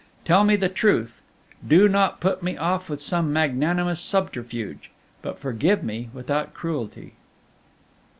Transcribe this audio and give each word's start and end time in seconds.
Tell 0.25 0.43
me 0.43 0.55
the 0.55 0.67
truth, 0.67 1.21
do 1.67 1.87
not 1.87 2.19
put 2.19 2.41
me 2.41 2.57
off 2.57 2.89
with 2.89 2.99
some 2.99 3.31
magnanimous 3.31 4.01
subterfuge, 4.01 4.89
but 5.21 5.37
forgive 5.37 5.83
me 5.83 6.09
without 6.11 6.55
cruelty." 6.55 7.13